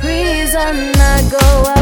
[0.00, 1.81] prison I go